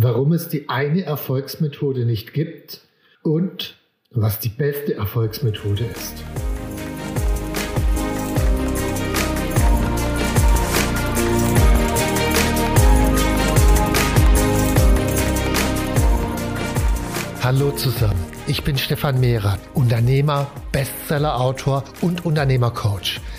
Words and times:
Warum 0.00 0.32
es 0.32 0.48
die 0.48 0.68
eine 0.68 1.02
Erfolgsmethode 1.02 2.04
nicht 2.04 2.32
gibt 2.32 2.82
und 3.22 3.76
was 4.12 4.38
die 4.38 4.48
beste 4.48 4.94
Erfolgsmethode 4.94 5.84
ist. 5.84 6.14
Hallo 17.42 17.72
zusammen, 17.72 18.14
ich 18.46 18.62
bin 18.62 18.78
Stefan 18.78 19.18
Mehrer, 19.18 19.58
Unternehmer, 19.74 20.48
Bestseller-Autor 20.70 21.82
und 22.02 22.24
Unternehmercoach. 22.24 23.20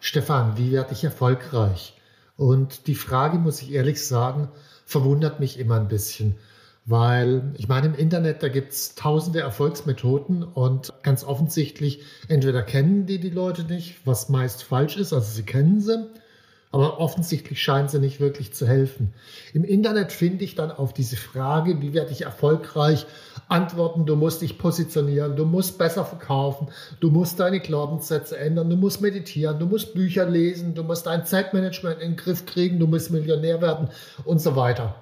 Stefan, 0.00 0.56
wie 0.56 0.72
werde 0.72 0.92
ich 0.92 1.04
erfolgreich? 1.04 1.94
Und 2.36 2.86
die 2.86 2.94
Frage, 2.94 3.38
muss 3.38 3.60
ich 3.60 3.72
ehrlich 3.72 4.06
sagen, 4.06 4.48
verwundert 4.86 5.40
mich 5.40 5.58
immer 5.58 5.76
ein 5.76 5.88
bisschen. 5.88 6.36
Weil 6.86 7.52
ich 7.58 7.68
meine, 7.68 7.88
im 7.88 7.94
Internet, 7.94 8.42
da 8.42 8.48
gibt 8.48 8.72
es 8.72 8.94
tausende 8.94 9.40
Erfolgsmethoden 9.40 10.42
und 10.42 10.92
ganz 11.02 11.22
offensichtlich, 11.22 12.02
entweder 12.28 12.62
kennen 12.62 13.04
die 13.04 13.20
die 13.20 13.28
Leute 13.28 13.64
nicht, 13.64 14.00
was 14.06 14.30
meist 14.30 14.62
falsch 14.62 14.96
ist, 14.96 15.12
also 15.12 15.30
sie 15.30 15.42
kennen 15.42 15.80
sie, 15.80 16.08
aber 16.72 16.98
offensichtlich 16.98 17.60
scheinen 17.62 17.88
sie 17.88 17.98
nicht 17.98 18.20
wirklich 18.20 18.54
zu 18.54 18.66
helfen. 18.66 19.12
Im 19.52 19.64
Internet 19.64 20.10
finde 20.10 20.44
ich 20.44 20.54
dann 20.54 20.70
auf 20.70 20.94
diese 20.94 21.16
Frage, 21.16 21.82
wie 21.82 21.92
werde 21.92 22.12
ich 22.12 22.22
erfolgreich, 22.22 23.06
Antworten, 23.50 24.06
du 24.06 24.16
musst 24.16 24.42
dich 24.42 24.58
positionieren, 24.58 25.36
du 25.36 25.44
musst 25.44 25.76
besser 25.76 26.04
verkaufen, 26.04 26.68
du 27.00 27.10
musst 27.10 27.40
deine 27.40 27.60
Glaubenssätze 27.60 28.38
ändern, 28.38 28.70
du 28.70 28.76
musst 28.76 29.00
meditieren, 29.00 29.58
du 29.58 29.66
musst 29.66 29.92
Bücher 29.94 30.24
lesen, 30.24 30.74
du 30.74 30.84
musst 30.84 31.06
dein 31.06 31.26
Zeitmanagement 31.26 32.00
in 32.00 32.12
den 32.12 32.16
Griff 32.16 32.46
kriegen, 32.46 32.78
du 32.78 32.86
musst 32.86 33.10
Millionär 33.10 33.60
werden 33.60 33.88
und 34.24 34.40
so 34.40 34.54
weiter. 34.54 34.94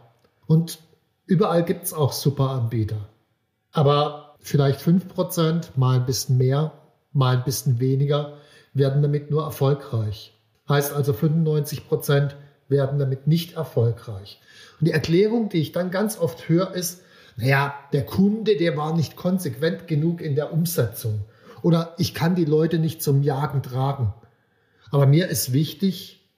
Und 0.46 0.78
überall 1.26 1.64
gibt 1.64 1.84
es 1.84 1.92
auch 1.92 2.12
super 2.12 2.50
Anbieter. 2.50 3.08
Aber 3.72 4.36
vielleicht 4.40 4.80
5%, 4.80 5.70
mal 5.76 5.96
ein 5.96 6.06
bisschen 6.06 6.38
mehr, 6.38 6.72
mal 7.12 7.36
ein 7.36 7.44
bisschen 7.44 7.80
weniger, 7.80 8.38
werden 8.72 9.02
damit 9.02 9.30
nur 9.30 9.42
erfolgreich. 9.42 10.34
Heißt 10.68 10.94
also 10.94 11.12
95 11.12 11.86
Prozent 11.86 12.36
werden 12.68 12.98
damit 12.98 13.26
nicht 13.26 13.56
erfolgreich. 13.56 14.40
Und 14.80 14.86
die 14.86 14.92
Erklärung, 14.92 15.48
die 15.48 15.60
ich 15.60 15.72
dann 15.72 15.90
ganz 15.90 16.18
oft 16.18 16.48
höre, 16.48 16.72
ist, 16.74 17.02
naja, 17.38 17.72
der 17.92 18.04
Kunde, 18.04 18.56
der 18.56 18.76
war 18.76 18.96
nicht 18.96 19.14
konsequent 19.14 19.86
genug 19.86 20.20
in 20.20 20.34
der 20.34 20.52
Umsetzung. 20.52 21.20
Oder 21.62 21.94
ich 21.96 22.12
kann 22.12 22.34
die 22.34 22.44
Leute 22.44 22.80
nicht 22.80 23.00
zum 23.00 23.22
Jagen 23.22 23.62
tragen. 23.62 24.12
Aber 24.90 25.06
mir 25.06 25.28
ist 25.28 25.52
wichtig, 25.52 26.28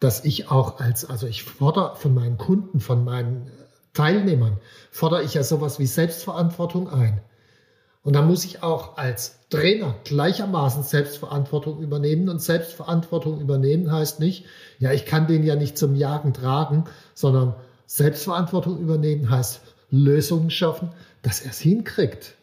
dass 0.00 0.24
ich 0.24 0.50
auch 0.50 0.80
als, 0.80 1.08
also 1.08 1.28
ich 1.28 1.44
fordere 1.44 1.94
von 1.94 2.14
meinen 2.14 2.36
Kunden, 2.36 2.80
von 2.80 3.04
meinen 3.04 3.48
Teilnehmern, 3.92 4.58
fordere 4.90 5.22
ich 5.22 5.34
ja 5.34 5.44
sowas 5.44 5.78
wie 5.78 5.86
Selbstverantwortung 5.86 6.90
ein. 6.90 7.20
Und 8.02 8.16
da 8.16 8.22
muss 8.22 8.44
ich 8.44 8.60
auch 8.60 8.96
als 8.96 9.38
Trainer 9.50 9.94
gleichermaßen 10.02 10.82
Selbstverantwortung 10.82 11.80
übernehmen. 11.80 12.28
Und 12.28 12.42
Selbstverantwortung 12.42 13.40
übernehmen 13.40 13.92
heißt 13.92 14.18
nicht, 14.18 14.46
ja, 14.80 14.90
ich 14.90 15.06
kann 15.06 15.28
den 15.28 15.44
ja 15.44 15.54
nicht 15.54 15.78
zum 15.78 15.94
Jagen 15.94 16.34
tragen, 16.34 16.86
sondern 17.14 17.54
Selbstverantwortung 17.86 18.80
übernehmen 18.80 19.30
heißt 19.30 19.60
Lösungen 19.96 20.50
schaffen, 20.50 20.90
dass 21.22 21.40
er 21.40 21.50
es 21.50 21.60
hinkriegt. 21.60 22.34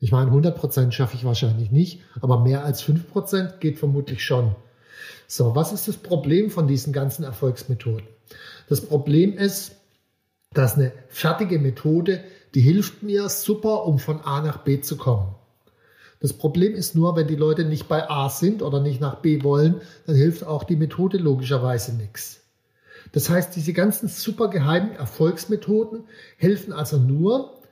Ich 0.00 0.12
meine, 0.12 0.26
100 0.26 0.56
Prozent 0.56 0.94
schaffe 0.94 1.16
ich 1.16 1.24
wahrscheinlich 1.24 1.70
nicht, 1.70 2.00
aber 2.20 2.40
mehr 2.40 2.64
als 2.64 2.82
5 2.82 3.10
Prozent 3.10 3.60
geht 3.60 3.78
vermutlich 3.78 4.24
schon. 4.24 4.54
So, 5.26 5.54
was 5.54 5.72
ist 5.72 5.88
das 5.88 5.96
Problem 5.96 6.50
von 6.50 6.68
diesen 6.68 6.92
ganzen 6.92 7.24
Erfolgsmethoden? 7.24 8.06
Das 8.68 8.80
Problem 8.80 9.36
ist, 9.36 9.72
dass 10.52 10.76
eine 10.76 10.92
fertige 11.08 11.58
Methode 11.58 12.22
die 12.54 12.60
hilft 12.60 13.02
mir 13.02 13.28
super, 13.28 13.84
um 13.84 13.98
von 13.98 14.20
A 14.20 14.40
nach 14.40 14.58
B 14.58 14.80
zu 14.80 14.96
kommen. 14.96 15.34
Das 16.20 16.32
Problem 16.32 16.74
ist 16.74 16.94
nur, 16.94 17.14
wenn 17.14 17.28
die 17.28 17.36
Leute 17.36 17.64
nicht 17.64 17.88
bei 17.88 18.08
A 18.10 18.28
sind 18.28 18.62
oder 18.62 18.80
nicht 18.80 19.00
nach 19.00 19.16
B 19.16 19.42
wollen, 19.44 19.80
dann 20.06 20.16
hilft 20.16 20.44
auch 20.44 20.64
die 20.64 20.76
Methode 20.76 21.18
logischerweise 21.18 21.94
nichts. 21.94 22.40
Das 23.12 23.30
heißt, 23.30 23.54
diese 23.56 23.72
ganzen 23.72 24.08
super 24.08 24.48
geheimen 24.48 24.94
Erfolgsmethoden 24.96 26.04
helfen 26.36 26.72
also 26.72 26.98
nur, 26.98 27.62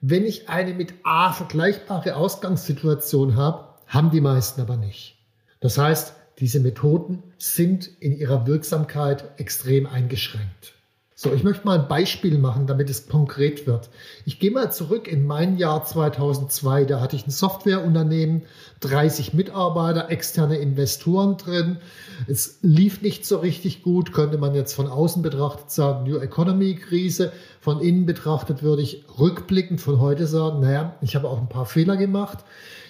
wenn 0.00 0.24
ich 0.24 0.48
eine 0.48 0.74
mit 0.74 0.94
A 1.02 1.32
vergleichbare 1.32 2.16
Ausgangssituation 2.16 3.36
habe, 3.36 3.68
haben 3.86 4.10
die 4.10 4.20
meisten 4.20 4.60
aber 4.60 4.76
nicht. 4.76 5.16
Das 5.60 5.78
heißt, 5.78 6.14
diese 6.40 6.60
Methoden 6.60 7.22
sind 7.38 7.88
in 8.00 8.16
ihrer 8.16 8.46
Wirksamkeit 8.46 9.38
extrem 9.38 9.86
eingeschränkt. 9.86 10.74
So, 11.16 11.32
ich 11.32 11.44
möchte 11.44 11.64
mal 11.64 11.78
ein 11.78 11.86
Beispiel 11.86 12.38
machen, 12.38 12.66
damit 12.66 12.90
es 12.90 13.06
konkret 13.06 13.68
wird. 13.68 13.88
Ich 14.24 14.40
gehe 14.40 14.50
mal 14.50 14.72
zurück 14.72 15.06
in 15.06 15.24
mein 15.24 15.58
Jahr 15.58 15.84
2002. 15.84 16.86
Da 16.86 17.00
hatte 17.00 17.14
ich 17.14 17.24
ein 17.24 17.30
Softwareunternehmen, 17.30 18.42
30 18.80 19.32
Mitarbeiter, 19.32 20.10
externe 20.10 20.56
Investoren 20.56 21.36
drin. 21.36 21.76
Es 22.26 22.58
lief 22.62 23.00
nicht 23.00 23.26
so 23.26 23.38
richtig 23.38 23.84
gut, 23.84 24.12
könnte 24.12 24.38
man 24.38 24.56
jetzt 24.56 24.74
von 24.74 24.88
außen 24.88 25.22
betrachtet 25.22 25.70
sagen, 25.70 26.10
New 26.10 26.18
Economy 26.18 26.74
Krise. 26.74 27.30
Von 27.60 27.78
innen 27.78 28.06
betrachtet 28.06 28.64
würde 28.64 28.82
ich 28.82 29.04
rückblickend 29.16 29.80
von 29.80 30.00
heute 30.00 30.26
sagen, 30.26 30.58
naja, 30.58 30.96
ich 31.00 31.14
habe 31.14 31.28
auch 31.28 31.40
ein 31.40 31.48
paar 31.48 31.66
Fehler 31.66 31.96
gemacht. 31.96 32.38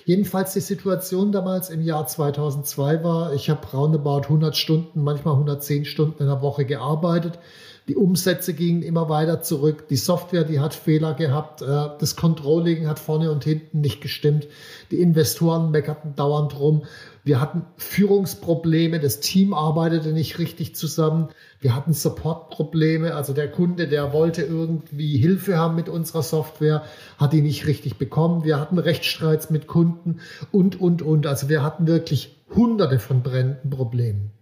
Jedenfalls 0.06 0.54
die 0.54 0.60
Situation 0.60 1.30
damals 1.30 1.68
im 1.68 1.82
Jahr 1.82 2.06
2002 2.06 3.04
war, 3.04 3.34
ich 3.34 3.50
habe 3.50 3.66
roundabout 3.66 4.22
100 4.24 4.56
Stunden, 4.56 5.02
manchmal 5.02 5.34
110 5.34 5.84
Stunden 5.84 6.22
in 6.22 6.28
der 6.28 6.40
Woche 6.40 6.64
gearbeitet. 6.64 7.38
Die 7.86 7.96
Umsätze 7.96 8.54
gingen 8.54 8.82
immer 8.82 9.10
weiter 9.10 9.42
zurück. 9.42 9.88
Die 9.88 9.96
Software, 9.96 10.44
die 10.44 10.58
hat 10.58 10.72
Fehler 10.72 11.12
gehabt. 11.12 11.60
Äh, 11.60 11.66
das 11.98 12.16
Controlling 12.16 12.86
hat 12.86 12.98
vorne 12.98 13.30
und 13.30 13.44
hinten 13.44 13.82
nicht 13.82 14.00
gestimmt. 14.00 14.46
Die 14.90 15.00
Investoren 15.00 15.70
meckerten 15.70 16.14
dauernd 16.16 16.58
rum. 16.58 16.84
Wir 17.24 17.42
hatten 17.42 17.66
Führungsprobleme. 17.76 19.00
Das 19.00 19.20
Team 19.20 19.52
arbeitete 19.52 20.12
nicht 20.12 20.38
richtig 20.38 20.74
zusammen. 20.74 21.28
Wir 21.60 21.74
hatten 21.74 21.92
Supportprobleme. 21.92 23.14
Also 23.14 23.34
der 23.34 23.50
Kunde, 23.50 23.86
der 23.86 24.14
wollte 24.14 24.42
irgendwie 24.42 25.18
Hilfe 25.18 25.58
haben 25.58 25.74
mit 25.74 25.90
unserer 25.90 26.22
Software, 26.22 26.84
hat 27.18 27.34
die 27.34 27.42
nicht 27.42 27.66
richtig 27.66 27.98
bekommen. 27.98 28.44
Wir 28.44 28.58
hatten 28.58 28.78
Rechtsstreits 28.78 29.50
mit 29.50 29.66
Kunden 29.66 30.20
und, 30.52 30.80
und, 30.80 31.02
und. 31.02 31.26
Also 31.26 31.50
wir 31.50 31.62
hatten 31.62 31.86
wirklich 31.86 32.36
hunderte 32.54 32.98
von 32.98 33.22
brennenden 33.22 33.70
Problemen. 33.70 34.33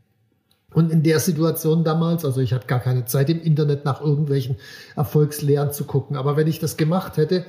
Und 0.74 0.90
in 0.90 1.02
der 1.02 1.20
Situation 1.20 1.84
damals, 1.84 2.24
also 2.24 2.40
ich 2.40 2.52
hatte 2.52 2.66
gar 2.66 2.80
keine 2.80 3.04
Zeit 3.04 3.28
im 3.30 3.42
Internet 3.42 3.84
nach 3.84 4.00
irgendwelchen 4.00 4.56
Erfolgslehren 4.96 5.72
zu 5.72 5.84
gucken, 5.84 6.16
aber 6.16 6.36
wenn 6.36 6.46
ich 6.46 6.58
das 6.58 6.76
gemacht 6.76 7.16
hätte, 7.16 7.44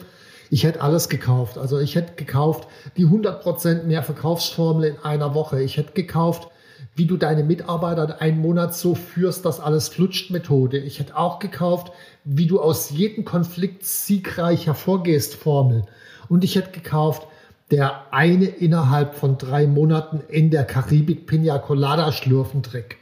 ich 0.50 0.66
hätte 0.66 0.81
alles 0.81 1.10
gekauft. 1.10 1.58
Also 1.58 1.80
ich 1.80 1.96
hätte 1.96 2.14
gekauft 2.16 2.68
die 2.96 3.08
100% 3.08 3.84
mehr 3.84 4.04
Verkaufsformel 4.04 4.90
in 4.90 5.00
einer 5.00 5.34
Woche. 5.34 5.62
Ich 5.64 5.78
hätte 5.78 5.94
gekauft, 5.94 6.50
wie 6.96 7.06
du 7.06 7.18
deine 7.18 7.44
Mitarbeiter 7.44 8.04
in 8.04 8.12
einem 8.12 8.40
Monat 8.40 8.75
so 8.75 8.94
führst, 8.94 9.46
dass 9.46 9.60
alles 9.60 9.90
flutscht 9.90 10.30
Methode. 10.30 10.78
Ich 10.78 11.00
hätte 11.00 11.18
auch 11.18 11.40
gekauft, 11.40 11.92
wie 12.24 12.46
du 12.46 12.62
aus 12.62 12.92
jedem 12.92 13.25
Konflikt 13.25 13.86
siegreich 13.86 14.68
hervorgehst 14.68 15.34
Formel. 15.34 15.86
Und 16.30 16.44
ich 16.44 16.56
hätte 16.56 16.72
gekauft, 16.72 17.28
der 17.72 18.14
eine 18.14 18.46
innerhalb 18.46 19.16
von 19.16 19.40
drei 19.40 19.66
Monaten 19.66 20.22
in 20.28 20.52
der 20.52 20.66
Karibik 20.66 21.25
Pina 21.25 21.58
Colada 21.58 22.12
schlürfen 22.12 22.62
Trick. 22.62 22.98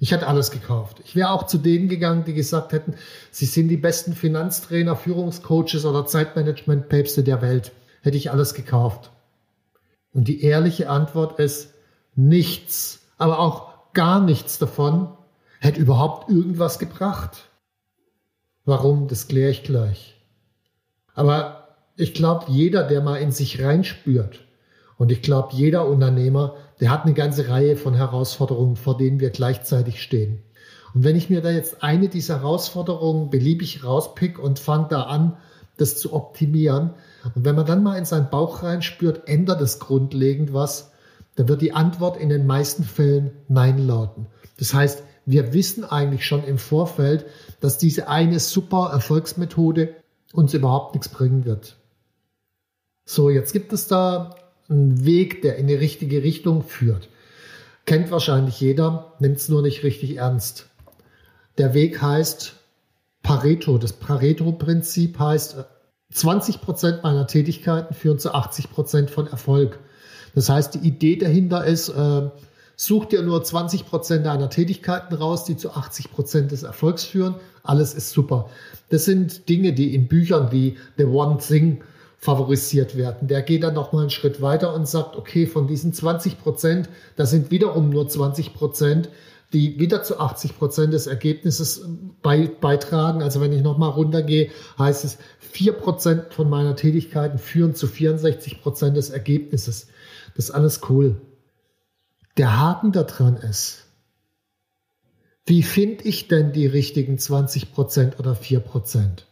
Ich 0.00 0.12
hätte 0.12 0.28
alles 0.28 0.50
gekauft. 0.50 1.00
Ich 1.04 1.16
wäre 1.16 1.30
auch 1.30 1.46
zu 1.46 1.58
denen 1.58 1.88
gegangen, 1.88 2.24
die 2.24 2.34
gesagt 2.34 2.72
hätten, 2.72 2.94
sie 3.30 3.46
sind 3.46 3.68
die 3.68 3.76
besten 3.76 4.14
Finanztrainer, 4.14 4.94
Führungscoaches 4.94 5.84
oder 5.84 6.06
Zeitmanagement-Päpste 6.06 7.24
der 7.24 7.42
Welt. 7.42 7.72
Hätte 8.02 8.16
ich 8.16 8.30
alles 8.30 8.54
gekauft. 8.54 9.10
Und 10.12 10.28
die 10.28 10.42
ehrliche 10.42 10.88
Antwort 10.88 11.38
ist 11.38 11.74
nichts, 12.14 13.00
aber 13.18 13.40
auch 13.40 13.92
gar 13.92 14.20
nichts 14.20 14.58
davon 14.58 15.08
hätte 15.60 15.80
überhaupt 15.80 16.30
irgendwas 16.30 16.78
gebracht. 16.78 17.48
Warum, 18.64 19.08
das 19.08 19.28
kläre 19.28 19.50
ich 19.50 19.64
gleich. 19.64 20.14
Aber 21.14 21.76
ich 21.96 22.14
glaube, 22.14 22.46
jeder, 22.48 22.84
der 22.84 23.00
mal 23.00 23.16
in 23.16 23.32
sich 23.32 23.62
reinspürt, 23.62 24.40
und 24.98 25.12
ich 25.12 25.22
glaube, 25.22 25.50
jeder 25.52 25.86
Unternehmer, 25.86 26.56
der 26.80 26.90
hat 26.90 27.04
eine 27.04 27.14
ganze 27.14 27.48
Reihe 27.48 27.76
von 27.76 27.94
Herausforderungen, 27.94 28.76
vor 28.76 28.96
denen 28.96 29.20
wir 29.20 29.30
gleichzeitig 29.30 30.02
stehen. 30.02 30.42
Und 30.92 31.04
wenn 31.04 31.16
ich 31.16 31.30
mir 31.30 31.40
da 31.40 31.50
jetzt 31.50 31.82
eine 31.82 32.08
dieser 32.08 32.40
Herausforderungen 32.40 33.30
beliebig 33.30 33.84
rauspick 33.84 34.38
und 34.38 34.58
fange 34.58 34.88
da 34.90 35.02
an, 35.04 35.36
das 35.76 35.98
zu 35.98 36.12
optimieren, 36.12 36.94
und 37.34 37.44
wenn 37.44 37.54
man 37.54 37.66
dann 37.66 37.82
mal 37.82 37.96
in 37.96 38.04
seinen 38.04 38.30
Bauch 38.30 38.62
reinspürt, 38.64 39.28
ändert 39.28 39.60
es 39.60 39.78
grundlegend 39.78 40.52
was, 40.52 40.90
dann 41.36 41.48
wird 41.48 41.62
die 41.62 41.72
Antwort 41.72 42.16
in 42.16 42.28
den 42.28 42.46
meisten 42.46 42.82
Fällen 42.82 43.30
Nein 43.46 43.78
lauten. 43.78 44.26
Das 44.58 44.74
heißt, 44.74 45.04
wir 45.24 45.52
wissen 45.52 45.84
eigentlich 45.84 46.26
schon 46.26 46.42
im 46.42 46.58
Vorfeld, 46.58 47.26
dass 47.60 47.78
diese 47.78 48.08
eine 48.08 48.40
super 48.40 48.90
Erfolgsmethode 48.92 49.94
uns 50.32 50.54
überhaupt 50.54 50.94
nichts 50.94 51.08
bringen 51.08 51.44
wird. 51.44 51.76
So, 53.04 53.30
jetzt 53.30 53.52
gibt 53.52 53.72
es 53.72 53.86
da 53.86 54.34
einen 54.68 55.04
Weg, 55.04 55.42
der 55.42 55.56
in 55.56 55.66
die 55.66 55.74
richtige 55.74 56.22
Richtung 56.22 56.62
führt. 56.62 57.08
Kennt 57.86 58.10
wahrscheinlich 58.10 58.60
jeder, 58.60 59.14
nimmt 59.18 59.38
es 59.38 59.48
nur 59.48 59.62
nicht 59.62 59.82
richtig 59.82 60.16
ernst. 60.16 60.66
Der 61.56 61.74
Weg 61.74 62.02
heißt 62.02 62.54
Pareto. 63.22 63.78
Das 63.78 63.94
Pareto-Prinzip 63.94 65.18
heißt, 65.18 65.56
20 66.12 66.60
Prozent 66.60 67.02
meiner 67.02 67.26
Tätigkeiten 67.26 67.94
führen 67.94 68.18
zu 68.18 68.32
80 68.32 68.70
Prozent 68.70 69.10
von 69.10 69.26
Erfolg. 69.26 69.78
Das 70.34 70.48
heißt, 70.48 70.74
die 70.74 70.86
Idee 70.86 71.16
dahinter 71.16 71.64
ist, 71.64 71.88
äh, 71.88 72.30
such 72.76 73.06
dir 73.06 73.22
nur 73.22 73.42
20 73.42 73.86
Prozent 73.86 74.24
deiner 74.24 74.48
Tätigkeiten 74.48 75.14
raus, 75.14 75.44
die 75.44 75.56
zu 75.56 75.72
80 75.72 76.12
Prozent 76.12 76.52
des 76.52 76.62
Erfolgs 76.62 77.04
führen. 77.04 77.34
Alles 77.62 77.92
ist 77.92 78.10
super. 78.10 78.48
Das 78.88 79.04
sind 79.04 79.48
Dinge, 79.48 79.72
die 79.72 79.94
in 79.94 80.08
Büchern 80.08 80.52
wie 80.52 80.78
The 80.96 81.04
One 81.04 81.38
Thing 81.38 81.82
favorisiert 82.18 82.96
werden. 82.96 83.28
Der 83.28 83.42
geht 83.42 83.62
dann 83.62 83.74
noch 83.74 83.92
mal 83.92 84.00
einen 84.00 84.10
Schritt 84.10 84.42
weiter 84.42 84.74
und 84.74 84.88
sagt, 84.88 85.16
okay, 85.16 85.46
von 85.46 85.68
diesen 85.68 85.92
20 85.92 86.40
Prozent, 86.40 86.88
das 87.16 87.30
sind 87.30 87.52
wiederum 87.52 87.90
nur 87.90 88.08
20 88.08 88.54
Prozent, 88.54 89.08
die 89.52 89.78
wieder 89.78 90.02
zu 90.02 90.18
80 90.18 90.58
Prozent 90.58 90.92
des 90.92 91.06
Ergebnisses 91.06 91.88
bei, 92.20 92.50
beitragen. 92.60 93.22
Also 93.22 93.40
wenn 93.40 93.52
ich 93.52 93.62
noch 93.62 93.78
mal 93.78 93.88
runtergehe, 93.88 94.50
heißt 94.78 95.04
es, 95.04 95.18
4 95.38 95.72
Prozent 95.74 96.34
von 96.34 96.50
meiner 96.50 96.74
Tätigkeiten 96.74 97.38
führen 97.38 97.74
zu 97.74 97.86
64 97.86 98.60
Prozent 98.60 98.96
des 98.96 99.10
Ergebnisses. 99.10 99.86
Das 100.34 100.46
ist 100.46 100.50
alles 100.50 100.80
cool. 100.90 101.20
Der 102.36 102.60
Haken 102.60 102.92
daran 102.92 103.36
ist, 103.36 103.86
wie 105.46 105.62
finde 105.62 106.04
ich 106.04 106.28
denn 106.28 106.52
die 106.52 106.66
richtigen 106.66 107.16
20 107.16 107.72
Prozent 107.72 108.18
oder 108.18 108.34
4 108.34 108.60
Prozent? 108.60 109.27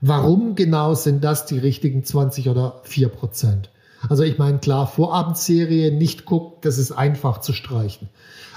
Warum 0.00 0.54
genau 0.54 0.94
sind 0.94 1.22
das 1.24 1.46
die 1.46 1.58
richtigen 1.58 2.04
20 2.04 2.48
oder 2.48 2.80
4 2.84 3.08
Prozent? 3.08 3.70
Also 4.08 4.22
ich 4.22 4.38
meine, 4.38 4.58
klar, 4.58 4.86
Vorabendserie 4.86 5.92
nicht 5.92 6.24
guckt, 6.24 6.64
das 6.64 6.78
ist 6.78 6.92
einfach 6.92 7.40
zu 7.40 7.52
streichen. 7.52 8.08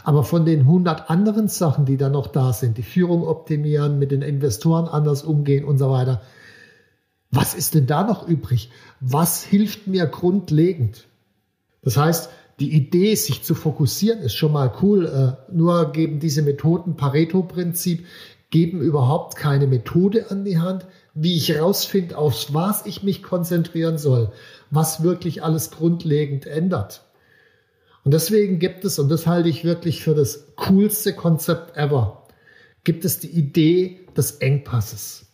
Aber 0.06 0.24
von 0.24 0.46
den 0.46 0.62
100 0.62 1.10
anderen 1.10 1.48
Sachen, 1.50 1.86
die 1.86 1.98
da 1.98 2.10
noch 2.10 2.28
da 2.28 2.54
sind, 2.54 2.78
die 2.78 2.84
Führung 2.84 3.28
optimieren, 3.28 4.00
mit 4.00 4.12
den 4.12 4.22
Investoren 4.22 4.88
anders 4.88 5.24
umgehen 5.24 5.66
und 5.66 5.78
so 5.78 5.90
weiter, 5.90 6.22
was 7.32 7.56
ist 7.56 7.74
denn 7.76 7.88
da 7.88 8.04
noch 8.04 8.28
übrig? 8.28 8.70
Was 9.00 9.44
hilft 9.44 9.88
mir 9.88 10.06
grundlegend? 10.06 11.08
Das 11.82 11.98
heißt, 11.98 12.30
die 12.60 12.74
Idee, 12.74 13.16
sich 13.16 13.44
zu 13.44 13.56
fokussieren, 13.56 14.20
ist 14.20 14.36
schon 14.36 14.52
mal 14.52 14.72
cool. 14.82 15.06
Äh, 15.06 15.54
nur 15.54 15.92
geben 15.92 16.20
diese 16.20 16.44
Methoden 16.44 16.96
Pareto-Prinzip, 16.96 18.06
geben 18.52 18.82
überhaupt 18.82 19.36
keine 19.36 19.68
Methode 19.68 20.30
an 20.30 20.46
die 20.46 20.60
Hand, 20.60 20.86
wie 21.14 21.36
ich 21.36 21.50
herausfinde, 21.50 22.18
auf 22.18 22.54
was 22.54 22.86
ich 22.86 23.04
mich 23.04 23.22
konzentrieren 23.22 23.98
soll, 23.98 24.32
was 24.72 25.04
wirklich 25.04 25.44
alles 25.44 25.72
grundlegend 25.72 26.46
ändert. 26.48 27.04
Und 28.04 28.14
deswegen 28.14 28.60
gibt 28.60 28.84
es, 28.84 29.00
und 29.00 29.10
das 29.10 29.28
halte 29.28 29.50
ich 29.50 29.64
wirklich 29.64 30.04
für 30.04 30.16
das 30.16 30.56
coolste 30.56 31.14
Konzept 31.14 31.78
ever, 31.78 32.28
gibt 32.84 33.06
es 33.06 33.20
die 33.20 33.30
Idee 33.30 34.02
des 34.18 34.32
Engpasses. 34.38 35.28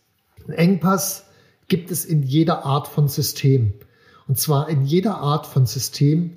Ein 0.46 0.52
Engpass 0.52 1.24
gibt 1.68 1.90
es 1.90 2.04
in 2.04 2.22
jeder 2.22 2.64
Art 2.64 2.86
von 2.86 3.08
System. 3.08 3.74
Und 4.28 4.38
zwar 4.38 4.68
in 4.68 4.84
jeder 4.84 5.18
Art 5.18 5.46
von 5.46 5.66
System 5.66 6.36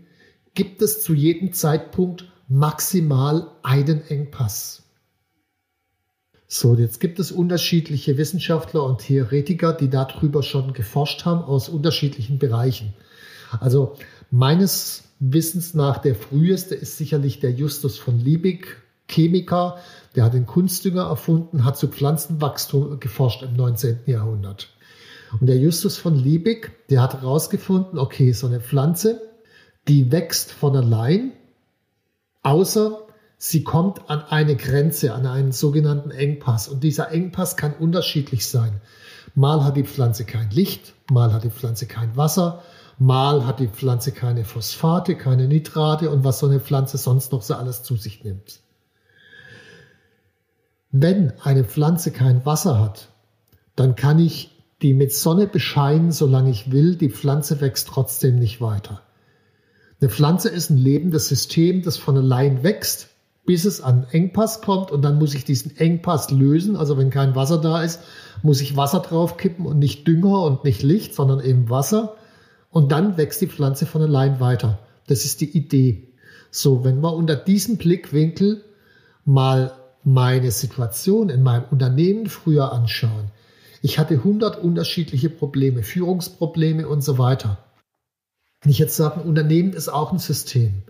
gibt 0.56 0.82
es 0.82 1.02
zu 1.02 1.14
jedem 1.14 1.54
Zeitpunkt 1.54 2.32
maximal 2.48 3.52
einen 3.64 4.08
Engpass. 4.08 4.84
So, 6.56 6.76
jetzt 6.76 7.00
gibt 7.00 7.18
es 7.18 7.32
unterschiedliche 7.32 8.16
Wissenschaftler 8.20 8.84
und 8.84 9.00
Theoretiker, 9.00 9.74
die 9.74 9.90
darüber 9.90 10.44
schon 10.44 10.74
geforscht 10.74 11.26
haben 11.26 11.42
aus 11.42 11.68
unterschiedlichen 11.68 12.38
Bereichen. 12.38 12.94
Also 13.60 13.96
meines 14.30 15.06
Wissens 15.20 15.74
nach 15.74 15.98
der 15.98 16.14
früheste 16.14 16.76
ist 16.76 17.00
sicherlich 17.00 17.40
der 17.40 17.54
Justus 17.54 17.98
von 17.98 18.20
Liebig, 18.20 18.68
Chemiker, 19.08 19.80
der 20.16 20.26
hat 20.26 20.36
den 20.36 20.46
Kunstdünger 20.46 21.06
erfunden, 21.06 21.66
hat 21.66 21.76
zu 21.76 21.88
Pflanzenwachstum 21.88 23.00
geforscht 23.00 23.42
im 23.42 23.56
19. 23.56 24.02
Jahrhundert. 24.06 24.70
Und 25.40 25.48
der 25.48 25.58
Justus 25.58 25.98
von 25.98 26.14
Liebig, 26.16 26.70
der 26.92 27.02
hat 27.02 27.20
herausgefunden, 27.20 27.98
okay, 27.98 28.32
so 28.32 28.46
eine 28.46 28.60
Pflanze, 28.60 29.24
die 29.88 30.12
wächst 30.12 30.52
von 30.52 30.76
allein, 30.76 31.32
außer 32.44 33.08
sie 33.46 33.66
kommt 33.66 34.10
an 34.10 34.22
eine 34.22 34.56
Grenze, 34.56 35.14
an 35.14 35.26
einen 35.26 35.52
sogenannten 35.52 36.12
Engpass. 36.12 36.70
Und 36.70 36.82
dieser 36.82 37.12
Engpass 37.12 37.58
kann 37.58 37.74
unterschiedlich 37.74 38.48
sein. 38.48 38.80
Mal 39.36 39.66
hat 39.66 39.76
die 39.76 39.84
Pflanze 39.84 40.24
kein 40.24 40.50
Licht, 40.52 40.94
mal 41.12 41.34
hat 41.34 41.44
die 41.44 41.50
Pflanze 41.50 41.86
kein 41.86 42.16
Wasser, 42.16 42.64
mal 43.00 43.46
hat 43.46 43.60
die 43.60 43.68
Pflanze 43.68 44.14
keine 44.14 44.46
Phosphate, 44.46 45.18
keine 45.18 45.50
Nitrate 45.50 46.10
und 46.10 46.24
was 46.24 46.40
so 46.40 46.48
eine 46.48 46.62
Pflanze 46.62 46.98
sonst 46.98 47.34
noch 47.34 47.42
so 47.42 47.56
alles 47.56 47.84
zu 47.84 47.98
sich 47.98 48.24
nimmt. 48.24 48.62
Wenn 50.92 51.34
eine 51.42 51.66
Pflanze 51.66 52.12
kein 52.12 52.46
Wasser 52.46 52.80
hat, 52.80 53.10
dann 53.76 53.98
kann 53.98 54.20
ich 54.20 54.52
die 54.82 54.94
mit 54.94 55.12
Sonne 55.12 55.48
bescheinen, 55.48 56.14
solange 56.14 56.50
ich 56.50 56.72
will, 56.72 56.96
die 56.96 57.10
Pflanze 57.10 57.60
wächst 57.60 57.90
trotzdem 57.90 58.40
nicht 58.40 58.62
weiter. 58.62 59.02
Eine 60.00 60.10
Pflanze 60.10 60.48
ist 60.48 60.70
ein 60.70 60.78
lebendes 60.78 61.28
System, 61.28 61.82
das 61.84 61.98
von 61.98 62.16
allein 62.16 62.64
wächst 62.64 63.10
bis 63.46 63.66
es 63.66 63.82
an 63.82 64.06
Engpass 64.12 64.62
kommt 64.62 64.92
und 64.92 65.02
dann 65.02 65.18
muss 65.18 65.34
ich 65.34 65.44
diesen 65.44 65.76
Engpass 65.78 66.32
lösen. 66.32 66.76
Also 66.76 66.98
wenn 66.98 67.10
kein 67.10 67.36
Wasser 67.36 67.58
da 67.58 67.82
ist, 67.82 68.00
muss 68.42 68.62
ich 68.62 68.78
Wasser 68.78 69.00
draufkippen 69.00 69.66
und 69.66 69.80
nicht 69.80 70.08
Dünger 70.08 70.44
und 70.44 70.64
nicht 70.64 70.82
Licht, 70.82 71.14
sondern 71.14 71.42
eben 71.42 71.70
Wasser. 71.70 72.16
Und 72.70 72.92
dann 72.92 73.18
wächst 73.18 73.42
die 73.42 73.48
Pflanze 73.48 73.86
von 73.86 74.02
allein 74.02 74.40
weiter. 74.40 74.80
Das 75.08 75.26
ist 75.26 75.42
die 75.42 75.56
Idee. 75.58 76.14
So, 76.52 76.84
wenn 76.84 77.02
wir 77.02 77.14
unter 77.14 77.36
diesem 77.36 77.78
Blickwinkel 77.78 78.64
mal 79.26 79.74
meine 80.04 80.52
Situation 80.52 81.30
in 81.30 81.44
meinem 81.44 81.66
Unternehmen 81.72 82.28
früher 82.28 82.72
anschauen. 82.72 83.32
Ich 83.82 84.00
hatte 84.00 84.16
100 84.16 84.62
unterschiedliche 84.62 85.30
Probleme, 85.30 85.84
Führungsprobleme 85.84 86.88
und 86.88 87.04
so 87.04 87.18
weiter. 87.18 87.58
Wenn 88.62 88.72
ich 88.72 88.80
jetzt 88.80 88.96
sage, 88.96 89.22
ein 89.22 89.28
Unternehmen 89.28 89.74
ist 89.74 89.90
auch 89.90 90.12
ein 90.12 90.20
System. 90.20 90.84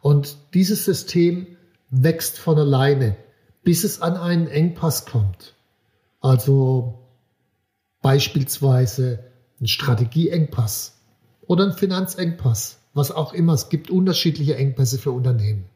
Und 0.00 0.36
dieses 0.54 0.84
System 0.84 1.46
wächst 1.90 2.38
von 2.38 2.58
alleine, 2.58 3.16
bis 3.62 3.84
es 3.84 4.00
an 4.00 4.16
einen 4.16 4.46
Engpass 4.46 5.06
kommt. 5.06 5.54
Also 6.20 7.00
beispielsweise 8.02 9.24
ein 9.60 9.66
Strategieengpass 9.66 11.00
oder 11.46 11.66
ein 11.66 11.72
Finanzengpass, 11.72 12.80
was 12.94 13.10
auch 13.10 13.32
immer. 13.32 13.54
Es 13.54 13.68
gibt 13.68 13.90
unterschiedliche 13.90 14.56
Engpässe 14.56 14.98
für 14.98 15.10
Unternehmen. 15.10 15.66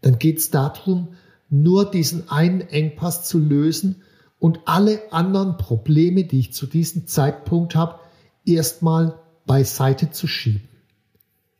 Dann 0.00 0.18
geht 0.18 0.38
es 0.38 0.50
darum, 0.50 1.14
nur 1.50 1.90
diesen 1.90 2.30
einen 2.30 2.60
Engpass 2.60 3.28
zu 3.28 3.38
lösen 3.38 4.02
und 4.38 4.60
alle 4.64 5.12
anderen 5.12 5.58
Probleme, 5.58 6.24
die 6.24 6.40
ich 6.40 6.52
zu 6.52 6.66
diesem 6.66 7.06
Zeitpunkt 7.06 7.74
habe, 7.74 8.00
erstmal 8.44 9.18
beiseite 9.46 10.10
zu 10.10 10.26
schieben. 10.26 10.68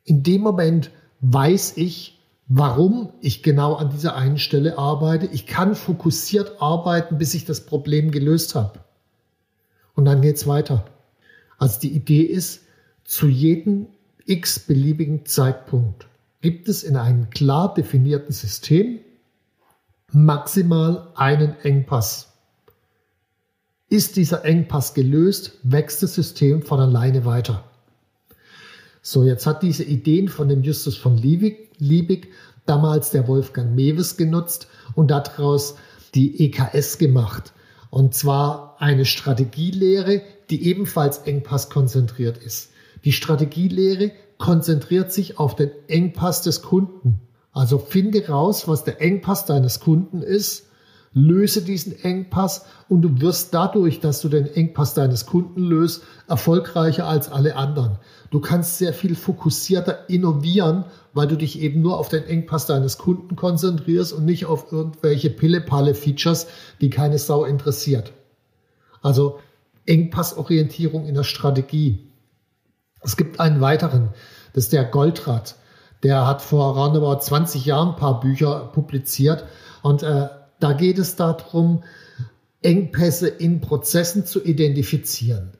In 0.03 0.23
dem 0.23 0.41
Moment 0.41 0.89
weiß 1.19 1.77
ich, 1.77 2.20
warum 2.53 3.13
ich 3.21 3.43
genau 3.43 3.75
an 3.75 3.91
dieser 3.91 4.17
einen 4.17 4.37
Stelle 4.37 4.77
arbeite. 4.77 5.25
Ich 5.27 5.47
kann 5.47 5.73
fokussiert 5.73 6.61
arbeiten, 6.61 7.17
bis 7.17 7.33
ich 7.33 7.45
das 7.45 7.65
Problem 7.65 8.11
gelöst 8.11 8.55
habe. 8.55 8.81
Und 9.95 10.03
dann 10.03 10.21
geht's 10.21 10.47
weiter. 10.47 10.83
Also 11.57 11.79
die 11.79 11.93
Idee 11.93 12.23
ist, 12.23 12.63
zu 13.05 13.29
jedem 13.29 13.87
x 14.25 14.59
beliebigen 14.59 15.25
Zeitpunkt 15.25 16.07
gibt 16.41 16.67
es 16.67 16.83
in 16.83 16.97
einem 16.97 17.29
klar 17.29 17.73
definierten 17.73 18.33
System 18.33 18.99
maximal 20.11 21.07
einen 21.15 21.57
Engpass. 21.61 22.33
Ist 23.87 24.17
dieser 24.17 24.43
Engpass 24.43 24.93
gelöst, 24.93 25.57
wächst 25.63 26.03
das 26.03 26.15
System 26.15 26.63
von 26.63 26.81
alleine 26.81 27.23
weiter. 27.23 27.63
So, 29.01 29.23
jetzt 29.23 29.47
hat 29.47 29.63
diese 29.63 29.83
Ideen 29.83 30.27
von 30.27 30.47
dem 30.47 30.61
Justus 30.61 30.95
von 30.95 31.17
Liebig, 31.17 31.69
Liebig 31.79 32.29
damals 32.65 33.09
der 33.09 33.27
Wolfgang 33.27 33.75
Mewes 33.75 34.15
genutzt 34.15 34.67
und 34.93 35.09
daraus 35.09 35.75
die 36.13 36.45
EKS 36.45 36.97
gemacht. 36.99 37.53
Und 37.89 38.13
zwar 38.13 38.75
eine 38.79 39.05
Strategielehre, 39.05 40.21
die 40.49 40.67
ebenfalls 40.67 41.19
Engpass 41.19 41.69
konzentriert 41.69 42.37
ist. 42.37 42.69
Die 43.03 43.11
Strategielehre 43.11 44.11
konzentriert 44.37 45.11
sich 45.11 45.39
auf 45.39 45.55
den 45.55 45.71
Engpass 45.87 46.43
des 46.43 46.61
Kunden. 46.61 47.21
Also 47.51 47.79
finde 47.79 48.27
raus, 48.27 48.67
was 48.67 48.83
der 48.83 49.01
Engpass 49.01 49.45
deines 49.45 49.79
Kunden 49.79 50.21
ist 50.21 50.67
löse 51.13 51.61
diesen 51.61 51.99
Engpass 52.03 52.65
und 52.87 53.01
du 53.01 53.21
wirst 53.21 53.53
dadurch, 53.53 53.99
dass 53.99 54.21
du 54.21 54.29
den 54.29 54.47
Engpass 54.47 54.93
deines 54.93 55.25
Kunden 55.25 55.61
löst, 55.61 56.03
erfolgreicher 56.27 57.05
als 57.05 57.29
alle 57.29 57.55
anderen. 57.55 57.97
Du 58.29 58.39
kannst 58.39 58.77
sehr 58.77 58.93
viel 58.93 59.15
fokussierter 59.15 60.09
innovieren, 60.09 60.85
weil 61.13 61.27
du 61.27 61.35
dich 61.35 61.59
eben 61.59 61.81
nur 61.81 61.99
auf 61.99 62.07
den 62.07 62.23
Engpass 62.23 62.65
deines 62.65 62.97
Kunden 62.97 63.35
konzentrierst 63.35 64.13
und 64.13 64.23
nicht 64.23 64.45
auf 64.45 64.71
irgendwelche 64.71 65.29
Pille-Palle-Features, 65.29 66.47
die 66.79 66.89
keine 66.89 67.17
Sau 67.17 67.43
interessiert. 67.43 68.13
Also 69.01 69.39
Engpassorientierung 69.85 71.05
in 71.05 71.15
der 71.15 71.23
Strategie. 71.23 72.07
Es 73.01 73.17
gibt 73.17 73.39
einen 73.39 73.59
weiteren, 73.59 74.09
das 74.53 74.65
ist 74.65 74.73
der 74.73 74.85
Goldrad. 74.85 75.55
Der 76.03 76.25
hat 76.25 76.41
vor 76.41 76.75
roundabout 76.75 77.19
20 77.19 77.65
Jahren 77.65 77.89
ein 77.89 77.95
paar 77.95 78.21
Bücher 78.21 78.69
publiziert 78.73 79.43
und 79.81 80.03
äh, 80.03 80.29
da 80.61 80.73
geht 80.73 80.99
es 80.99 81.15
darum, 81.15 81.83
Engpässe 82.61 83.27
in 83.27 83.61
Prozessen 83.61 84.25
zu 84.25 84.43
identifizieren. 84.43 85.51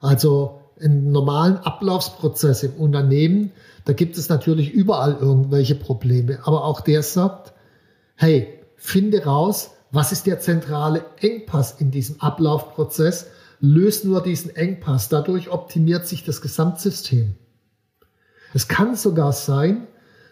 Also 0.00 0.60
im 0.78 1.10
normalen 1.10 1.56
Ablaufsprozess 1.56 2.62
im 2.62 2.74
Unternehmen, 2.74 3.52
da 3.84 3.92
gibt 3.92 4.18
es 4.18 4.28
natürlich 4.28 4.70
überall 4.70 5.16
irgendwelche 5.20 5.74
Probleme. 5.74 6.40
Aber 6.44 6.64
auch 6.64 6.80
der 6.80 7.02
sagt, 7.02 7.52
hey, 8.16 8.60
finde 8.76 9.24
raus, 9.24 9.70
was 9.90 10.12
ist 10.12 10.26
der 10.26 10.40
zentrale 10.40 11.04
Engpass 11.20 11.80
in 11.80 11.90
diesem 11.90 12.20
Ablaufprozess, 12.20 13.26
löst 13.60 14.04
nur 14.04 14.22
diesen 14.22 14.54
Engpass. 14.54 15.08
Dadurch 15.08 15.50
optimiert 15.50 16.06
sich 16.06 16.24
das 16.24 16.40
Gesamtsystem. 16.40 17.36
Es 18.54 18.68
kann 18.68 18.96
sogar 18.96 19.32
sein, 19.32 19.86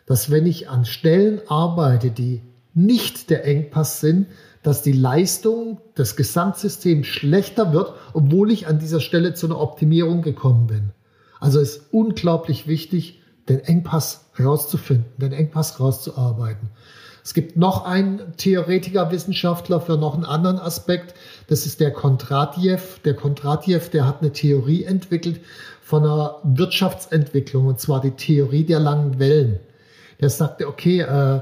dass 0.06 0.30
wenn 0.30 0.46
ich 0.46 0.68
an 0.68 0.84
Stellen 0.84 1.40
arbeite, 1.46 2.10
die 2.10 2.42
nicht 2.74 3.30
der 3.30 3.44
Engpass 3.44 4.00
sind, 4.00 4.26
dass 4.62 4.82
die 4.82 4.92
Leistung 4.92 5.80
des 5.96 6.16
Gesamtsystems 6.16 7.06
schlechter 7.06 7.72
wird, 7.72 7.94
obwohl 8.12 8.50
ich 8.50 8.66
an 8.66 8.78
dieser 8.78 9.00
Stelle 9.00 9.34
zu 9.34 9.46
einer 9.46 9.60
Optimierung 9.60 10.22
gekommen 10.22 10.66
bin. 10.66 10.90
Also 11.38 11.60
ist 11.60 11.82
unglaublich 11.92 12.66
wichtig, 12.66 13.22
den 13.48 13.60
Engpass 13.60 14.26
rauszufinden, 14.38 15.12
den 15.18 15.32
Engpass 15.32 15.80
rauszuarbeiten. 15.80 16.68
Es 17.24 17.34
gibt 17.34 17.56
noch 17.56 17.84
einen 17.84 18.36
Theoretiker, 18.36 19.10
Wissenschaftler 19.10 19.80
für 19.80 19.96
noch 19.96 20.14
einen 20.14 20.24
anderen 20.24 20.58
Aspekt. 20.58 21.14
Das 21.48 21.66
ist 21.66 21.80
der 21.80 21.92
Kondratjew. 21.92 22.78
Der 23.04 23.14
Kondratjew, 23.14 23.80
der 23.92 24.06
hat 24.06 24.20
eine 24.20 24.32
Theorie 24.32 24.84
entwickelt 24.84 25.40
von 25.82 26.04
einer 26.04 26.36
Wirtschaftsentwicklung, 26.44 27.66
und 27.66 27.80
zwar 27.80 28.00
die 28.00 28.12
Theorie 28.12 28.64
der 28.64 28.80
langen 28.80 29.18
Wellen. 29.18 29.58
Der 30.20 30.30
sagte, 30.30 30.68
okay, 30.68 31.00
äh, 31.00 31.40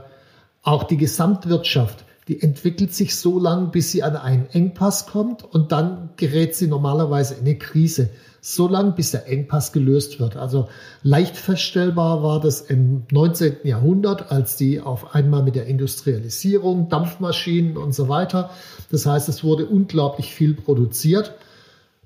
auch 0.68 0.84
die 0.84 0.98
Gesamtwirtschaft, 0.98 2.04
die 2.28 2.42
entwickelt 2.42 2.92
sich 2.92 3.16
so 3.16 3.40
lang, 3.40 3.70
bis 3.70 3.90
sie 3.90 4.02
an 4.02 4.16
einen 4.16 4.50
Engpass 4.50 5.06
kommt 5.06 5.42
und 5.42 5.72
dann 5.72 6.10
gerät 6.16 6.54
sie 6.54 6.66
normalerweise 6.66 7.34
in 7.34 7.40
eine 7.40 7.56
Krise. 7.56 8.10
So 8.42 8.68
lang, 8.68 8.94
bis 8.94 9.10
der 9.10 9.26
Engpass 9.26 9.72
gelöst 9.72 10.20
wird. 10.20 10.36
Also 10.36 10.68
leicht 11.02 11.36
feststellbar 11.36 12.22
war 12.22 12.38
das 12.38 12.60
im 12.60 13.04
19. 13.10 13.56
Jahrhundert, 13.64 14.30
als 14.30 14.56
die 14.56 14.80
auf 14.80 15.14
einmal 15.14 15.42
mit 15.42 15.54
der 15.54 15.66
Industrialisierung, 15.66 16.90
Dampfmaschinen 16.90 17.78
und 17.78 17.94
so 17.94 18.10
weiter. 18.10 18.50
Das 18.90 19.06
heißt, 19.06 19.28
es 19.30 19.42
wurde 19.42 19.64
unglaublich 19.64 20.34
viel 20.34 20.52
produziert. 20.52 21.34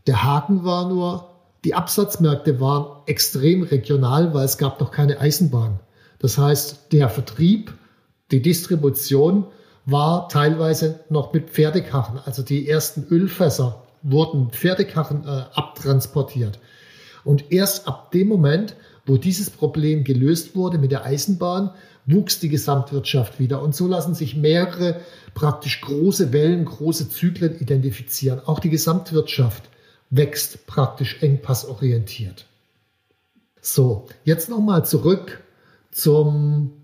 Der 0.07 0.23
Haken 0.23 0.64
war 0.64 0.88
nur, 0.88 1.31
die 1.64 1.75
Absatzmärkte 1.75 2.61
waren 2.61 3.02
extrem 3.07 3.64
regional, 3.64 4.33
weil 4.35 4.45
es 4.45 4.57
gab 4.57 4.81
noch 4.81 4.92
keine 4.92 5.21
Eisenbahn. 5.21 5.81
Das 6.21 6.38
heißt, 6.38 6.92
der 6.92 7.09
Vertrieb 7.09 7.75
die 8.33 8.43
Distribution 8.43 9.47
war 9.85 10.29
teilweise 10.29 11.01
noch 11.11 11.33
mit 11.33 11.51
Pferdekarren. 11.51 12.19
Also 12.25 12.43
die 12.43 12.69
ersten 12.69 13.07
Ölfässer 13.11 13.83
wurden 14.03 14.51
Pferdekarren 14.51 15.25
äh, 15.25 15.45
abtransportiert. 15.55 16.59
Und 17.25 17.53
erst 17.53 17.87
ab 17.87 18.11
dem 18.11 18.29
Moment, 18.29 18.75
wo 19.07 19.17
dieses 19.17 19.51
Problem 19.51 20.05
gelöst 20.05 20.57
wurde 20.57 20.79
mit 20.79 20.93
der 20.93 21.05
Eisenbahn, 21.05 21.71
wuchs 22.07 22.41
die 22.41 22.49
Gesamtwirtschaft 22.49 23.39
wieder. 23.39 23.62
Und 23.62 23.77
so 23.77 23.87
lassen 23.87 24.15
sich 24.15 24.37
mehrere 24.37 25.01
praktisch 25.35 25.81
große 25.81 26.33
Wellen, 26.33 26.65
große 26.65 27.11
Zyklen 27.11 27.59
identifizieren. 27.61 28.41
Auch 28.45 28.59
die 28.59 28.71
Gesamtwirtschaft 28.71 29.65
wächst 30.11 30.67
praktisch 30.67 31.23
engpassorientiert. 31.23 32.47
So, 33.61 34.07
jetzt 34.25 34.49
nochmal 34.49 34.85
zurück 34.85 35.43
zum 35.93 36.82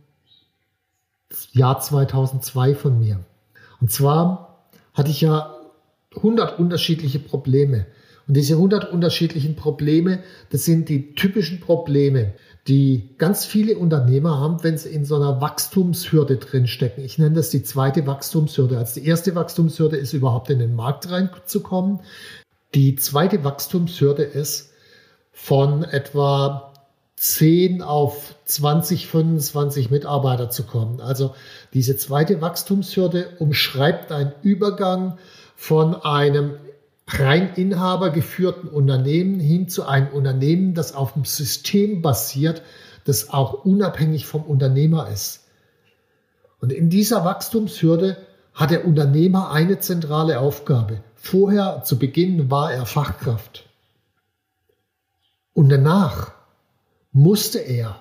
Jahr 1.53 1.81
2002 1.81 2.75
von 2.75 2.99
mir. 2.99 3.25
Und 3.81 3.91
zwar 3.91 4.69
hatte 4.95 5.11
ich 5.11 5.21
ja 5.21 5.55
100 6.17 6.59
unterschiedliche 6.59 7.19
Probleme. 7.19 7.87
Und 8.27 8.37
diese 8.37 8.55
100 8.55 8.93
unterschiedlichen 8.93 9.57
Probleme, 9.57 10.21
das 10.51 10.67
sind 10.67 10.91
die 10.91 11.15
typischen 11.15 11.61
Probleme, 11.61 12.35
die 12.67 13.15
ganz 13.17 13.47
viele 13.47 13.79
Unternehmer 13.79 14.39
haben, 14.39 14.63
wenn 14.63 14.77
sie 14.77 14.91
in 14.91 15.07
so 15.07 15.17
einer 15.17 15.41
Wachstumshürde 15.41 16.37
drinstecken. 16.37 17.03
Ich 17.03 17.19
nenne 17.19 17.37
das 17.37 17.49
die 17.49 17.63
zweite 17.63 18.07
Wachstumshürde. 18.07 18.77
Also 18.77 19.01
die 19.01 19.07
erste 19.07 19.35
Wachstumshürde 19.35 19.97
ist 19.97 20.13
überhaupt 20.13 20.51
in 20.51 20.59
den 20.59 20.75
Markt 20.75 21.11
reinzukommen. 21.11 22.01
Die 22.75 22.97
zweite 22.97 23.45
Wachstumshürde 23.45 24.25
ist 24.25 24.73
von 25.33 25.85
etwa 25.85 26.68
10 27.21 27.83
auf 27.83 28.37
20, 28.45 29.09
25 29.09 29.91
Mitarbeiter 29.91 30.51
zu 30.51 30.63
kommen. 30.63 31.01
Also 31.01 31.35
diese 31.75 31.97
zweite 31.97 32.41
Wachstumshürde 32.41 33.31
umschreibt 33.41 34.13
einen 34.13 34.33
Übergang 34.43 35.19
von 35.57 35.97
einem 35.97 36.55
rein 37.09 37.55
inhabergeführten 37.55 38.69
Unternehmen 38.69 39.41
hin 39.41 39.69
zu 39.69 39.85
einem 39.85 40.09
Unternehmen, 40.09 40.75
das 40.75 40.95
auf 40.95 41.15
dem 41.15 41.25
System 41.25 42.03
basiert, 42.03 42.63
das 43.05 43.31
auch 43.31 43.65
unabhängig 43.65 44.27
vom 44.27 44.45
Unternehmer 44.45 45.09
ist. 45.09 45.45
Und 46.61 46.73
in 46.73 46.89
dieser 46.89 47.25
Wachstumshürde 47.25 48.17
hat 48.55 48.71
der 48.71 48.87
Unternehmer 48.87 49.51
eine 49.51 49.81
zentrale 49.81 50.39
Aufgabe. 50.39 51.03
Vorher, 51.17 51.83
zu 51.85 51.99
Beginn, 51.99 52.49
war 52.49 52.73
er 52.73 52.87
Fachkraft. 52.87 53.69
Und 55.53 55.69
danach 55.69 56.38
musste 57.13 57.59
er 57.59 58.01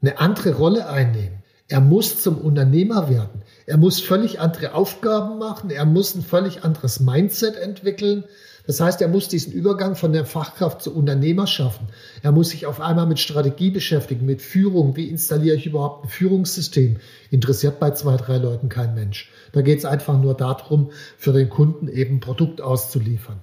eine 0.00 0.18
andere 0.18 0.54
Rolle 0.54 0.88
einnehmen. 0.88 1.42
Er 1.68 1.80
muss 1.80 2.22
zum 2.22 2.38
Unternehmer 2.38 3.08
werden. 3.08 3.42
Er 3.66 3.76
muss 3.76 4.00
völlig 4.00 4.38
andere 4.38 4.74
Aufgaben 4.74 5.38
machen. 5.38 5.70
Er 5.70 5.84
muss 5.84 6.14
ein 6.14 6.22
völlig 6.22 6.62
anderes 6.62 7.00
Mindset 7.00 7.56
entwickeln. 7.56 8.24
Das 8.66 8.80
heißt, 8.80 9.00
er 9.00 9.08
muss 9.08 9.28
diesen 9.28 9.52
Übergang 9.52 9.94
von 9.94 10.12
der 10.12 10.24
Fachkraft 10.24 10.82
zu 10.82 10.94
Unternehmer 10.94 11.46
schaffen. 11.46 11.88
Er 12.22 12.32
muss 12.32 12.50
sich 12.50 12.66
auf 12.66 12.80
einmal 12.80 13.06
mit 13.06 13.18
Strategie 13.18 13.70
beschäftigen, 13.70 14.26
mit 14.26 14.42
Führung. 14.42 14.96
Wie 14.96 15.08
installiere 15.08 15.56
ich 15.56 15.66
überhaupt 15.66 16.04
ein 16.04 16.08
Führungssystem? 16.08 16.98
Interessiert 17.30 17.80
bei 17.80 17.92
zwei, 17.92 18.16
drei 18.16 18.38
Leuten 18.38 18.68
kein 18.68 18.94
Mensch. 18.94 19.30
Da 19.52 19.62
geht 19.62 19.78
es 19.78 19.84
einfach 19.84 20.20
nur 20.20 20.34
darum, 20.34 20.90
für 21.16 21.32
den 21.32 21.48
Kunden 21.48 21.88
eben 21.88 22.20
Produkt 22.20 22.60
auszuliefern. 22.60 23.40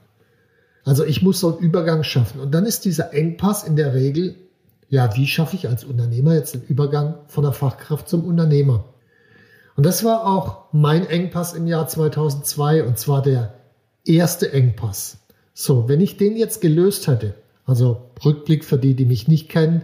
Also 0.85 1.05
ich 1.05 1.21
muss 1.21 1.39
so 1.39 1.53
einen 1.53 1.65
Übergang 1.65 2.03
schaffen. 2.03 2.41
Und 2.41 2.51
dann 2.51 2.65
ist 2.65 2.83
dieser 2.85 3.13
Engpass 3.13 3.63
in 3.63 3.77
der 3.77 3.93
Regel 3.93 4.35
ja, 4.89 5.15
wie 5.15 5.27
schaffe 5.27 5.55
ich 5.55 5.67
als 5.67 5.83
Unternehmer 5.83 6.35
jetzt 6.35 6.53
den 6.53 6.63
Übergang 6.63 7.15
von 7.27 7.43
der 7.43 7.53
Fachkraft 7.53 8.07
zum 8.07 8.25
Unternehmer? 8.25 8.85
Und 9.75 9.85
das 9.85 10.03
war 10.03 10.25
auch 10.27 10.65
mein 10.71 11.07
Engpass 11.07 11.53
im 11.53 11.67
Jahr 11.67 11.87
2002 11.87 12.83
und 12.83 12.97
zwar 12.97 13.21
der 13.21 13.55
erste 14.05 14.51
Engpass. 14.51 15.17
So, 15.53 15.87
wenn 15.87 16.01
ich 16.01 16.17
den 16.17 16.37
jetzt 16.37 16.61
gelöst 16.61 17.07
hätte, 17.07 17.35
also 17.65 18.09
Rückblick 18.23 18.65
für 18.65 18.77
die, 18.77 18.93
die 18.93 19.05
mich 19.05 19.27
nicht 19.27 19.49
kennen, 19.49 19.83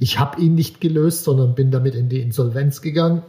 ich 0.00 0.18
habe 0.18 0.40
ihn 0.40 0.54
nicht 0.54 0.80
gelöst, 0.80 1.24
sondern 1.24 1.54
bin 1.54 1.70
damit 1.70 1.94
in 1.94 2.08
die 2.08 2.20
Insolvenz 2.20 2.82
gegangen 2.82 3.22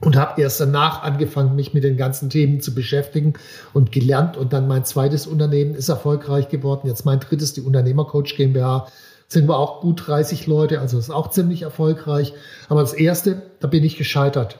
und 0.00 0.16
habe 0.16 0.40
erst 0.42 0.60
danach 0.60 1.02
angefangen, 1.02 1.56
mich 1.56 1.72
mit 1.72 1.84
den 1.84 1.96
ganzen 1.96 2.28
Themen 2.28 2.60
zu 2.60 2.74
beschäftigen 2.74 3.34
und 3.72 3.92
gelernt. 3.92 4.36
Und 4.36 4.52
dann 4.52 4.68
mein 4.68 4.84
zweites 4.84 5.26
Unternehmen 5.26 5.74
ist 5.74 5.88
erfolgreich 5.88 6.48
geworden. 6.48 6.88
Jetzt 6.88 7.04
mein 7.04 7.20
drittes, 7.20 7.54
die 7.54 7.62
Unternehmercoach 7.62 8.36
GmbH, 8.36 8.88
sind 9.28 9.48
wir 9.48 9.58
auch 9.58 9.80
gut 9.80 10.06
30 10.06 10.46
Leute, 10.46 10.80
also 10.80 10.98
ist 10.98 11.10
auch 11.10 11.30
ziemlich 11.30 11.62
erfolgreich. 11.62 12.32
Aber 12.68 12.80
das 12.80 12.92
erste, 12.92 13.42
da 13.60 13.68
bin 13.68 13.84
ich 13.84 13.96
gescheitert. 13.96 14.58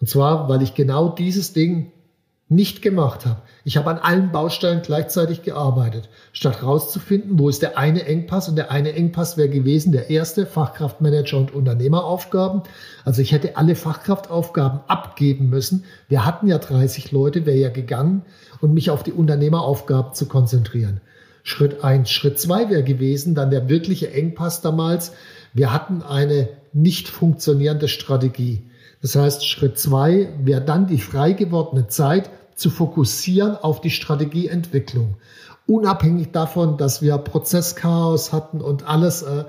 Und 0.00 0.08
zwar, 0.08 0.48
weil 0.48 0.62
ich 0.62 0.74
genau 0.74 1.08
dieses 1.08 1.52
Ding 1.52 1.92
nicht 2.50 2.82
gemacht 2.82 3.26
habe. 3.26 3.42
Ich 3.64 3.76
habe 3.76 3.90
an 3.90 3.98
allen 3.98 4.32
Baustellen 4.32 4.82
gleichzeitig 4.82 5.42
gearbeitet, 5.42 6.08
statt 6.32 6.60
herauszufinden, 6.60 7.38
wo 7.38 7.48
ist 7.48 7.62
der 7.62 7.78
eine 7.78 8.04
Engpass 8.06 8.48
und 8.48 8.56
der 8.56 8.72
eine 8.72 8.92
Engpass 8.92 9.36
wäre 9.36 9.48
gewesen 9.48 9.92
der 9.92 10.10
erste 10.10 10.46
Fachkraftmanager 10.46 11.38
und 11.38 11.54
Unternehmeraufgaben. 11.54 12.62
Also 13.04 13.22
ich 13.22 13.30
hätte 13.30 13.56
alle 13.56 13.76
Fachkraftaufgaben 13.76 14.80
abgeben 14.88 15.48
müssen. 15.48 15.84
Wir 16.08 16.26
hatten 16.26 16.48
ja 16.48 16.58
30 16.58 17.12
Leute, 17.12 17.46
wäre 17.46 17.56
ja 17.56 17.70
gegangen 17.70 18.22
und 18.60 18.74
mich 18.74 18.90
auf 18.90 19.04
die 19.04 19.12
Unternehmeraufgaben 19.12 20.14
zu 20.14 20.26
konzentrieren. 20.26 21.00
Schritt 21.50 21.82
eins, 21.82 22.10
Schritt 22.10 22.38
zwei 22.38 22.70
wäre 22.70 22.84
gewesen, 22.84 23.34
dann 23.34 23.50
der 23.50 23.68
wirkliche 23.68 24.12
Engpass 24.12 24.62
damals. 24.62 25.12
Wir 25.52 25.72
hatten 25.72 26.02
eine 26.02 26.48
nicht 26.72 27.08
funktionierende 27.08 27.88
Strategie. 27.88 28.70
Das 29.02 29.16
heißt, 29.16 29.44
Schritt 29.44 29.76
zwei 29.76 30.28
wäre 30.42 30.60
dann 30.60 30.86
die 30.86 30.98
frei 30.98 31.32
gewordene 31.32 31.88
Zeit 31.88 32.30
zu 32.54 32.70
fokussieren 32.70 33.56
auf 33.56 33.80
die 33.80 33.90
Strategieentwicklung. 33.90 35.16
Unabhängig 35.66 36.30
davon, 36.30 36.78
dass 36.78 37.02
wir 37.02 37.18
Prozesschaos 37.18 38.32
hatten 38.32 38.60
und 38.60 38.86
alles 38.86 39.22
äh, 39.22 39.44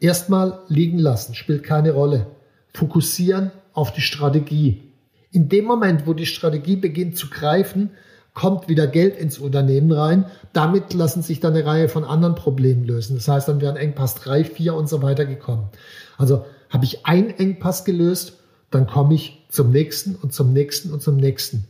erstmal 0.00 0.60
liegen 0.68 0.98
lassen, 0.98 1.34
spielt 1.34 1.64
keine 1.64 1.92
Rolle. 1.92 2.28
Fokussieren 2.72 3.50
auf 3.74 3.92
die 3.92 4.00
Strategie. 4.00 4.82
In 5.30 5.50
dem 5.50 5.66
Moment, 5.66 6.06
wo 6.06 6.14
die 6.14 6.26
Strategie 6.26 6.76
beginnt 6.76 7.18
zu 7.18 7.28
greifen, 7.28 7.90
kommt 8.34 8.68
wieder 8.68 8.86
Geld 8.86 9.16
ins 9.16 9.38
Unternehmen 9.38 9.92
rein. 9.92 10.26
Damit 10.52 10.94
lassen 10.94 11.22
sich 11.22 11.40
dann 11.40 11.54
eine 11.54 11.66
Reihe 11.66 11.88
von 11.88 12.04
anderen 12.04 12.34
Problemen 12.34 12.84
lösen. 12.84 13.16
Das 13.16 13.28
heißt, 13.28 13.48
dann 13.48 13.60
wären 13.60 13.76
Engpass 13.76 14.14
3, 14.16 14.44
4 14.44 14.74
und 14.74 14.88
so 14.88 15.02
weiter 15.02 15.26
gekommen. 15.26 15.68
Also 16.16 16.44
habe 16.70 16.84
ich 16.84 17.04
einen 17.04 17.30
Engpass 17.30 17.84
gelöst, 17.84 18.38
dann 18.70 18.86
komme 18.86 19.14
ich 19.14 19.46
zum 19.50 19.70
nächsten 19.70 20.14
und 20.16 20.32
zum 20.32 20.52
nächsten 20.52 20.92
und 20.92 21.02
zum 21.02 21.16
nächsten. 21.16 21.68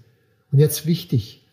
Und 0.53 0.61
jetzt 0.61 0.87
wichtig, 0.87 1.45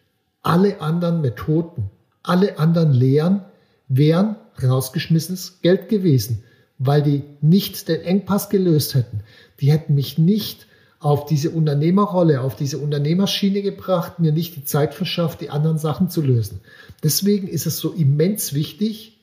alle 0.44 0.82
anderen 0.82 1.22
Methoden, 1.22 1.89
alle 2.22 2.60
anderen 2.60 2.94
Lehren 2.94 3.42
wären 3.88 4.36
rausgeschmissenes 4.62 5.62
Geld 5.62 5.89
gewesen, 5.89 6.44
weil 6.78 7.01
die 7.01 7.24
nicht 7.42 7.88
den 7.88 8.01
Engpass 8.01 8.50
gelöst 8.50 8.94
hätten. 8.94 9.22
Die 9.60 9.72
hätten 9.72 9.96
mich 9.96 10.18
nicht 10.18 10.68
auf 11.00 11.25
diese 11.25 11.51
Unternehmerrolle, 11.51 12.41
auf 12.41 12.56
diese 12.56 12.77
Unternehmerschiene 12.77 13.62
gebracht, 13.62 14.20
mir 14.20 14.34
nicht 14.34 14.56
die 14.58 14.65
Zeit 14.65 14.94
verschafft, 14.94 15.41
die 15.41 15.50
anderen 15.50 15.77
Sachen 15.77 16.10
zu 16.10 16.22
lösen. 16.22 16.60
Deswegen 17.03 17.48
ist 17.48 17.65
es 17.65 17.77
so 17.77 17.91
immens 17.94 18.53
wichtig, 18.53 19.20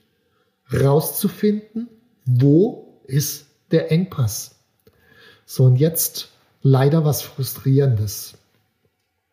rauszufinden, 0.72 1.88
wo 2.24 3.00
ist 3.04 3.46
der 3.70 3.92
Engpass. 3.92 4.56
So, 5.44 5.64
und 5.64 5.76
jetzt 5.76 6.30
leider 6.62 7.04
was 7.04 7.22
Frustrierendes. 7.22 8.34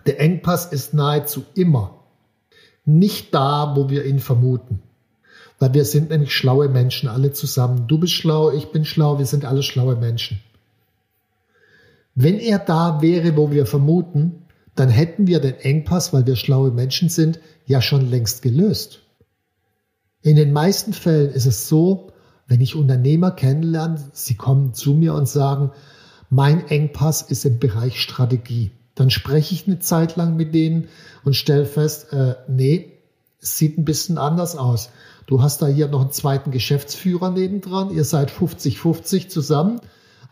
Der 0.05 0.19
Engpass 0.19 0.65
ist 0.65 0.93
nahezu 0.93 1.45
immer 1.55 2.03
nicht 2.85 3.33
da, 3.33 3.73
wo 3.75 3.89
wir 3.89 4.05
ihn 4.05 4.19
vermuten. 4.19 4.81
Weil 5.59 5.73
wir 5.73 5.85
sind 5.85 6.09
nämlich 6.09 6.35
schlaue 6.35 6.67
Menschen, 6.67 7.07
alle 7.07 7.31
zusammen. 7.31 7.87
Du 7.87 7.97
bist 7.97 8.13
schlau, 8.13 8.51
ich 8.51 8.67
bin 8.67 8.83
schlau, 8.83 9.17
wir 9.17 9.25
sind 9.25 9.45
alle 9.45 9.63
schlaue 9.63 9.95
Menschen. 9.95 10.41
Wenn 12.15 12.39
er 12.39 12.59
da 12.59 13.01
wäre, 13.01 13.35
wo 13.35 13.51
wir 13.51 13.65
vermuten, 13.65 14.43
dann 14.75 14.89
hätten 14.89 15.27
wir 15.27 15.39
den 15.39 15.55
Engpass, 15.55 16.13
weil 16.13 16.25
wir 16.25 16.35
schlaue 16.35 16.71
Menschen 16.71 17.09
sind, 17.09 17.39
ja 17.65 17.81
schon 17.81 18.09
längst 18.09 18.41
gelöst. 18.41 18.99
In 20.21 20.35
den 20.35 20.53
meisten 20.53 20.93
Fällen 20.93 21.31
ist 21.31 21.45
es 21.45 21.67
so, 21.67 22.11
wenn 22.47 22.61
ich 22.61 22.75
Unternehmer 22.75 23.31
kennenlerne, 23.31 23.99
sie 24.13 24.35
kommen 24.35 24.73
zu 24.73 24.93
mir 24.93 25.13
und 25.13 25.27
sagen, 25.27 25.71
mein 26.29 26.67
Engpass 26.67 27.21
ist 27.21 27.45
im 27.45 27.59
Bereich 27.59 27.99
Strategie. 28.01 28.71
Dann 28.95 29.09
spreche 29.09 29.53
ich 29.53 29.67
eine 29.67 29.79
Zeit 29.79 30.15
lang 30.15 30.35
mit 30.35 30.53
denen 30.53 30.87
und 31.23 31.35
stelle 31.35 31.65
fest, 31.65 32.13
äh, 32.13 32.35
nee, 32.47 32.91
es 33.41 33.57
sieht 33.57 33.77
ein 33.77 33.85
bisschen 33.85 34.17
anders 34.17 34.55
aus. 34.55 34.89
Du 35.25 35.41
hast 35.41 35.61
da 35.61 35.67
hier 35.67 35.87
noch 35.87 36.01
einen 36.01 36.11
zweiten 36.11 36.51
Geschäftsführer 36.51 37.31
nebendran, 37.31 37.91
ihr 37.91 38.03
seid 38.03 38.31
50-50 38.31 39.29
zusammen 39.29 39.81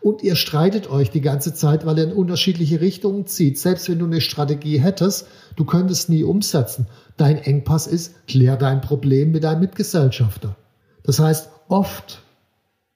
und 0.02 0.22
ihr 0.22 0.34
streitet 0.34 0.90
euch 0.90 1.10
die 1.10 1.20
ganze 1.20 1.54
Zeit, 1.54 1.86
weil 1.86 1.98
ihr 1.98 2.04
in 2.04 2.12
unterschiedliche 2.12 2.80
Richtungen 2.80 3.26
zieht. 3.26 3.58
Selbst 3.58 3.88
wenn 3.88 3.98
du 3.98 4.06
eine 4.06 4.20
Strategie 4.20 4.78
hättest, 4.78 5.28
du 5.56 5.64
könntest 5.64 6.08
nie 6.08 6.24
umsetzen. 6.24 6.86
Dein 7.16 7.38
Engpass 7.38 7.86
ist, 7.86 8.26
klär 8.26 8.56
dein 8.56 8.80
Problem 8.80 9.30
mit 9.30 9.44
deinem 9.44 9.60
Mitgesellschafter. 9.60 10.56
Das 11.04 11.18
heißt, 11.18 11.50
oft 11.68 12.22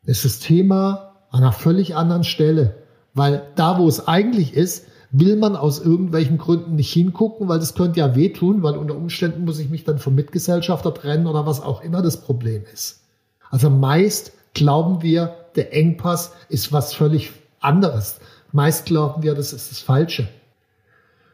ist 0.05 0.25
das 0.25 0.41
Thema 0.41 1.15
an 1.31 1.43
einer 1.43 1.53
völlig 1.53 1.95
anderen 1.95 2.25
Stelle, 2.25 2.77
weil 3.15 3.43
da, 3.55 3.79
wo 3.79 3.89
es 3.89 4.09
eigentlich 4.09 4.55
ist, 4.55 4.87
will 5.11 5.37
man 5.37 5.57
aus 5.57 5.81
irgendwelchen 5.81 6.39
Gründen 6.39 6.75
nicht 6.75 6.93
hingucken, 6.93 7.49
weil 7.49 7.59
das 7.59 7.75
könnte 7.75 8.01
ja 8.01 8.17
wehtun, 8.17 8.63
weil 8.63 8.77
unter 8.77 8.97
Umständen 8.97 9.45
muss 9.45 9.59
ich 9.59 9.71
mich 9.71 9.85
dann 9.85 9.99
vom 9.99 10.15
Mitgesellschafter 10.15 10.93
trennen 10.93 11.27
oder 11.27 11.47
was 11.47 11.63
auch 11.63 11.83
immer 11.83 12.03
das 12.03 12.21
Problem 12.21 12.65
ist. 12.73 13.03
Also 13.51 13.71
meist 13.71 14.33
glauben 14.55 15.03
wir, 15.03 15.35
der 15.57 15.75
Engpass 15.75 16.33
ist 16.49 16.73
was 16.73 16.95
völlig 16.95 17.33
anderes. 17.61 18.21
Meist 18.53 18.87
glauben 18.87 19.23
wir, 19.23 19.35
das 19.35 19.53
ist 19.53 19.71
das 19.71 19.81
Falsche. 19.81 20.29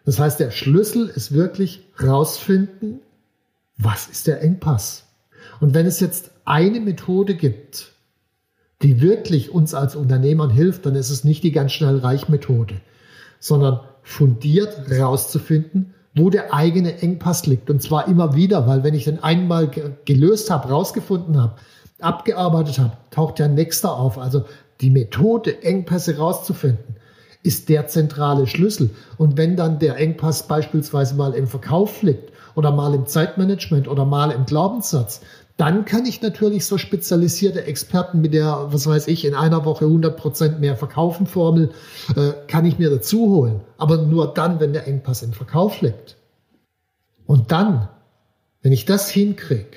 Das 0.04 0.18
heißt, 0.18 0.40
der 0.40 0.50
Schlüssel 0.50 1.08
ist 1.08 1.32
wirklich 1.32 1.86
rausfinden, 2.02 3.00
was 3.76 4.08
ist 4.08 4.26
der 4.26 4.42
Engpass? 4.42 5.04
Und 5.60 5.74
wenn 5.74 5.86
es 5.86 6.00
jetzt 6.00 6.30
eine 6.44 6.80
Methode 6.80 7.34
gibt, 7.34 7.92
die 8.82 9.00
wirklich 9.00 9.50
uns 9.50 9.74
als 9.74 9.94
Unternehmern 9.94 10.50
hilft, 10.50 10.86
dann 10.86 10.96
ist 10.96 11.10
es 11.10 11.22
nicht 11.22 11.44
die 11.44 11.52
ganz 11.52 11.72
schnell 11.72 11.98
reich 11.98 12.28
Methode 12.28 12.80
sondern 13.42 13.80
fundiert 14.02 14.88
rauszufinden, 14.88 15.94
wo 16.14 16.30
der 16.30 16.54
eigene 16.54 17.02
Engpass 17.02 17.44
liegt. 17.46 17.70
Und 17.70 17.82
zwar 17.82 18.06
immer 18.06 18.36
wieder, 18.36 18.68
weil 18.68 18.84
wenn 18.84 18.94
ich 18.94 19.04
den 19.04 19.22
einmal 19.22 19.68
gelöst 20.04 20.50
habe, 20.50 20.68
rausgefunden 20.68 21.40
habe, 21.40 21.56
abgearbeitet 22.02 22.78
habe, 22.78 22.96
taucht 23.10 23.38
ja 23.38 23.48
nächster 23.48 23.96
auf. 23.96 24.18
Also 24.18 24.44
die 24.80 24.90
Methode, 24.90 25.62
Engpässe 25.62 26.18
rauszufinden, 26.18 26.96
ist 27.42 27.68
der 27.68 27.88
zentrale 27.88 28.46
Schlüssel. 28.46 28.90
Und 29.18 29.36
wenn 29.36 29.56
dann 29.56 29.78
der 29.78 29.96
Engpass 29.96 30.46
beispielsweise 30.46 31.14
mal 31.14 31.34
im 31.34 31.46
Verkauf 31.46 32.02
liegt 32.02 32.32
oder 32.54 32.70
mal 32.70 32.94
im 32.94 33.06
Zeitmanagement 33.06 33.88
oder 33.88 34.04
mal 34.04 34.30
im 34.30 34.46
Glaubenssatz, 34.46 35.20
dann 35.56 35.84
kann 35.84 36.06
ich 36.06 36.22
natürlich 36.22 36.66
so 36.66 36.78
spezialisierte 36.78 37.64
Experten 37.64 38.20
mit 38.20 38.32
der, 38.32 38.68
was 38.70 38.86
weiß 38.86 39.06
ich, 39.08 39.24
in 39.24 39.34
einer 39.34 39.64
Woche 39.64 39.84
100% 39.84 40.58
mehr 40.58 40.76
verkaufen 40.76 41.26
Formel, 41.26 41.70
äh, 42.16 42.32
kann 42.48 42.64
ich 42.64 42.78
mir 42.78 42.90
dazu 42.90 43.28
holen. 43.28 43.60
Aber 43.76 43.98
nur 43.98 44.32
dann, 44.32 44.60
wenn 44.60 44.72
der 44.72 44.86
Engpass 44.86 45.22
im 45.22 45.32
Verkauf 45.32 45.80
liegt. 45.80 46.16
Und 47.26 47.52
dann, 47.52 47.88
wenn 48.62 48.72
ich 48.72 48.86
das 48.86 49.10
hinkriege, 49.10 49.76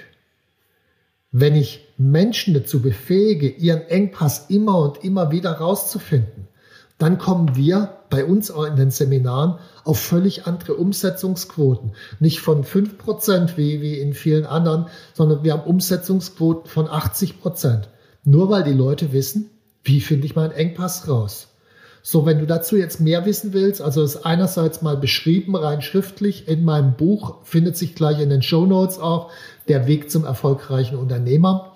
wenn 1.31 1.55
ich 1.55 1.84
Menschen 1.97 2.53
dazu 2.53 2.81
befähige, 2.81 3.47
ihren 3.49 3.83
Engpass 3.83 4.49
immer 4.49 4.79
und 4.79 5.03
immer 5.03 5.31
wieder 5.31 5.51
rauszufinden, 5.51 6.47
dann 6.97 7.17
kommen 7.17 7.55
wir 7.55 7.97
bei 8.09 8.23
uns 8.23 8.49
in 8.49 8.75
den 8.77 8.91
Seminaren 8.91 9.59
auf 9.83 9.99
völlig 9.99 10.47
andere 10.47 10.75
Umsetzungsquoten. 10.75 11.91
Nicht 12.19 12.39
von 12.39 12.63
5% 12.63 13.57
wie, 13.57 13.81
wie 13.81 13.99
in 13.99 14.13
vielen 14.13 14.45
anderen, 14.45 14.87
sondern 15.13 15.43
wir 15.43 15.53
haben 15.53 15.67
Umsetzungsquoten 15.69 16.69
von 16.69 16.87
80%. 16.87 17.83
Nur 18.23 18.49
weil 18.49 18.63
die 18.63 18.73
Leute 18.73 19.11
wissen, 19.11 19.49
wie 19.83 19.99
finde 19.99 20.25
ich 20.25 20.35
meinen 20.35 20.51
Engpass 20.51 21.07
raus. 21.09 21.49
So, 22.01 22.25
wenn 22.25 22.39
du 22.39 22.45
dazu 22.45 22.77
jetzt 22.77 23.01
mehr 23.01 23.25
wissen 23.25 23.51
willst, 23.51 23.81
also 23.81 24.03
ist 24.03 24.25
einerseits 24.25 24.81
mal 24.81 24.95
beschrieben, 24.95 25.55
rein 25.55 25.81
schriftlich 25.81 26.47
in 26.47 26.63
meinem 26.63 26.93
Buch, 26.93 27.37
findet 27.43 27.75
sich 27.77 27.95
gleich 27.95 28.19
in 28.19 28.29
den 28.29 28.43
Show 28.43 28.65
Notes 28.65 28.99
auch 28.99 29.31
der 29.67 29.87
Weg 29.87 30.11
zum 30.11 30.23
erfolgreichen 30.23 30.97
Unternehmer. 30.97 31.73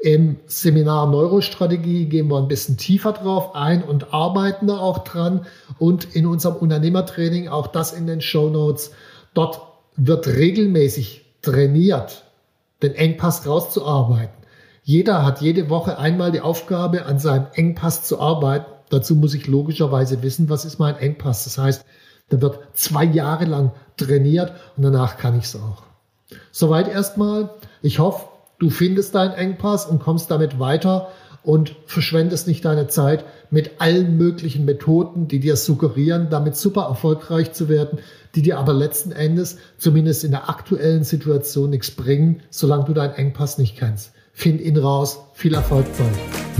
Im 0.00 0.36
Seminar 0.46 1.10
Neurostrategie 1.10 2.06
gehen 2.06 2.28
wir 2.28 2.38
ein 2.38 2.46
bisschen 2.46 2.76
tiefer 2.76 3.12
drauf 3.12 3.54
ein 3.56 3.82
und 3.82 4.14
arbeiten 4.14 4.68
da 4.68 4.78
auch 4.78 4.98
dran. 4.98 5.46
Und 5.78 6.14
in 6.14 6.26
unserem 6.26 6.56
Unternehmertraining, 6.56 7.48
auch 7.48 7.66
das 7.66 7.92
in 7.92 8.06
den 8.06 8.20
Show 8.20 8.48
Notes, 8.48 8.92
dort 9.34 9.60
wird 9.96 10.28
regelmäßig 10.28 11.24
trainiert, 11.42 12.24
den 12.82 12.94
Engpass 12.94 13.46
rauszuarbeiten. 13.46 14.36
Jeder 14.84 15.24
hat 15.24 15.42
jede 15.42 15.68
Woche 15.68 15.98
einmal 15.98 16.30
die 16.30 16.40
Aufgabe, 16.40 17.04
an 17.04 17.18
seinem 17.18 17.48
Engpass 17.52 18.04
zu 18.04 18.20
arbeiten. 18.20 18.72
Dazu 18.90 19.16
muss 19.16 19.34
ich 19.34 19.48
logischerweise 19.48 20.22
wissen, 20.22 20.48
was 20.48 20.64
ist 20.64 20.78
mein 20.78 20.96
Engpass. 20.96 21.44
Das 21.44 21.58
heißt, 21.58 21.84
da 22.30 22.40
wird 22.40 22.60
zwei 22.74 23.04
Jahre 23.04 23.46
lang 23.46 23.72
trainiert 23.96 24.52
und 24.76 24.84
danach 24.84 25.16
kann 25.16 25.36
ich 25.36 25.44
es 25.44 25.56
auch. 25.56 25.82
Soweit 26.52 26.88
erstmal. 26.88 27.50
Ich 27.82 27.98
hoffe, 27.98 28.26
Du 28.58 28.70
findest 28.70 29.14
deinen 29.14 29.34
Engpass 29.34 29.86
und 29.86 30.00
kommst 30.00 30.30
damit 30.30 30.58
weiter 30.58 31.12
und 31.44 31.76
verschwendest 31.86 32.48
nicht 32.48 32.64
deine 32.64 32.88
Zeit 32.88 33.24
mit 33.50 33.80
allen 33.80 34.18
möglichen 34.18 34.64
Methoden, 34.64 35.28
die 35.28 35.38
dir 35.38 35.56
suggerieren, 35.56 36.28
damit 36.28 36.56
super 36.56 36.82
erfolgreich 36.82 37.52
zu 37.52 37.68
werden, 37.68 38.00
die 38.34 38.42
dir 38.42 38.58
aber 38.58 38.74
letzten 38.74 39.12
Endes, 39.12 39.58
zumindest 39.78 40.24
in 40.24 40.32
der 40.32 40.48
aktuellen 40.48 41.04
Situation, 41.04 41.70
nichts 41.70 41.92
bringen, 41.92 42.42
solange 42.50 42.84
du 42.84 42.94
deinen 42.94 43.14
Engpass 43.14 43.58
nicht 43.58 43.78
kennst. 43.78 44.12
Find 44.38 44.60
ihn 44.60 44.76
raus. 44.76 45.18
Viel 45.34 45.54
Erfolg 45.54 45.84
bei. 45.98 46.04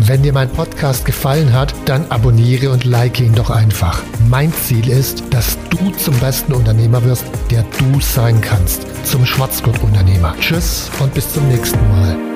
Wenn 0.08 0.24
dir 0.24 0.32
mein 0.32 0.50
Podcast 0.50 1.04
gefallen 1.04 1.52
hat, 1.52 1.72
dann 1.84 2.04
abonniere 2.10 2.70
und 2.70 2.84
like 2.84 3.20
ihn 3.20 3.36
doch 3.36 3.50
einfach. 3.50 4.02
Mein 4.28 4.52
Ziel 4.52 4.88
ist, 4.88 5.22
dass 5.30 5.56
du 5.70 5.90
zum 5.92 6.18
besten 6.18 6.54
Unternehmer 6.54 7.04
wirst, 7.04 7.26
der 7.52 7.64
du 7.78 8.00
sein 8.00 8.40
kannst. 8.40 8.84
Zum 9.06 9.24
Schwarzgurt-Unternehmer. 9.24 10.34
Tschüss 10.40 10.90
und 10.98 11.14
bis 11.14 11.32
zum 11.32 11.46
nächsten 11.46 11.78
Mal. 11.88 12.27